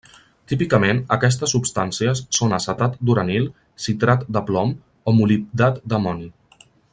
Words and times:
Típicament, 0.51 1.01
aquestes 1.15 1.51
substàncies 1.55 2.21
són 2.37 2.57
acetat 2.57 2.97
d'uranil, 3.09 3.45
citrat 3.87 4.25
de 4.39 4.43
plom 4.51 4.73
o 5.13 5.15
molibdat 5.19 5.79
d'amoni. 5.93 6.31